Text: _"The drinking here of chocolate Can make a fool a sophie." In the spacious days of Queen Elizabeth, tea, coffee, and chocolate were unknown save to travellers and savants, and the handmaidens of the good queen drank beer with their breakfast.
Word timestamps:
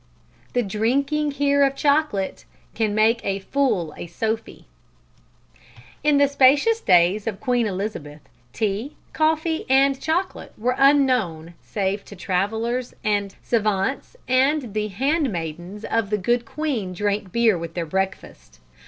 _"The 0.53 0.63
drinking 0.63 1.29
here 1.33 1.61
of 1.61 1.75
chocolate 1.75 2.45
Can 2.73 2.95
make 2.95 3.23
a 3.23 3.37
fool 3.37 3.93
a 3.95 4.07
sophie." 4.07 4.65
In 6.03 6.17
the 6.17 6.27
spacious 6.27 6.81
days 6.81 7.27
of 7.27 7.39
Queen 7.39 7.67
Elizabeth, 7.67 8.21
tea, 8.51 8.95
coffee, 9.13 9.63
and 9.69 10.01
chocolate 10.01 10.53
were 10.57 10.73
unknown 10.79 11.53
save 11.61 12.03
to 12.05 12.15
travellers 12.15 12.95
and 13.03 13.35
savants, 13.43 14.17
and 14.27 14.73
the 14.73 14.87
handmaidens 14.87 15.85
of 15.85 16.09
the 16.09 16.17
good 16.17 16.45
queen 16.47 16.93
drank 16.93 17.31
beer 17.31 17.55
with 17.55 17.75
their 17.75 17.85
breakfast. 17.85 18.59